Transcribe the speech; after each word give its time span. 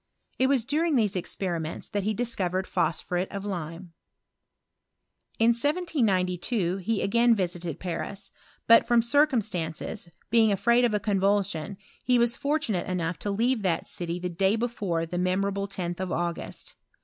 It 0.39 0.47
was 0.47 0.65
during 0.65 0.95
these 0.95 1.13
exp 1.13 1.61
ments 1.61 1.87
that 1.89 2.01
he 2.01 2.15
discovered 2.15 2.65
phosphuretof 2.65 3.43
lime. 3.43 3.93
i 5.39 5.43
In 5.43 5.49
1792 5.49 6.77
he 6.77 7.03
again 7.03 7.35
visited 7.35 7.79
Paris; 7.79 8.31
but, 8.65 8.87
from 8.87 9.03
circ* 9.03 9.39
stances, 9.43 10.09
being 10.31 10.51
afraid 10.51 10.85
of 10.85 10.95
a 10.95 10.99
couvulsion, 10.99 11.77
he 12.03 12.17
was 12.17 12.33
I 12.35 12.39
tunate 12.39 12.87
enough 12.87 13.19
to 13.19 13.29
leave 13.29 13.61
that 13.61 13.85
city 13.85 14.17
the 14.17 14.27
day 14.29 14.55
before'. 14.55 15.05
memorable 15.15 15.67
10th 15.67 15.99
of 15.99 16.11
August. 16.11 16.77